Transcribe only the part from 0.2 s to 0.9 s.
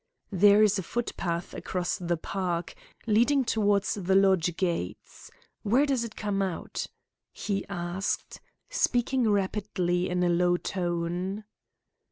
"There is a